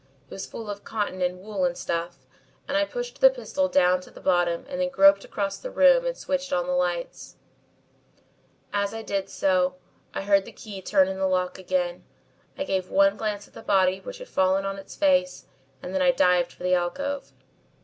It 0.27 0.33
was 0.33 0.47
full 0.47 0.67
of 0.67 0.83
cotton 0.83 1.21
and 1.21 1.41
wool 1.43 1.63
and 1.63 1.77
stuff 1.77 2.25
and 2.67 2.75
I 2.75 2.85
pushed 2.85 3.21
the 3.21 3.29
pistol 3.29 3.67
down 3.69 4.01
to 4.01 4.09
the 4.09 4.19
bottom 4.19 4.65
and 4.67 4.81
then 4.81 4.89
groped 4.89 5.23
across 5.23 5.59
the 5.59 5.69
room 5.69 6.07
and 6.07 6.17
switched 6.17 6.51
on 6.51 6.65
the 6.65 6.73
lights. 6.73 7.35
"As 8.73 8.95
I 8.95 9.03
did 9.03 9.29
so, 9.29 9.75
I 10.11 10.23
heard 10.23 10.45
the 10.45 10.51
key 10.51 10.81
turn 10.81 11.07
in 11.07 11.19
the 11.19 11.27
lock 11.27 11.59
again. 11.59 12.03
I 12.57 12.63
gave 12.63 12.89
one 12.89 13.15
glance 13.15 13.47
at 13.47 13.53
the 13.53 13.61
body 13.61 13.99
which 14.01 14.17
had 14.17 14.27
fallen 14.27 14.65
on 14.65 14.79
its 14.79 14.95
face 14.95 15.45
and 15.83 15.93
then 15.93 16.01
I 16.01 16.09
dived 16.09 16.51
for 16.51 16.63
the 16.63 16.73
alcove. 16.73 17.31